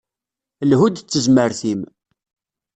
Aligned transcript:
Lhu-d 0.69 0.95
d 0.99 1.03
tezmert-im. 1.09 1.81